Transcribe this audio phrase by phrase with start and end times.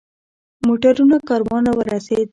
[0.67, 2.27] موټرونو کاروان را ورسېد.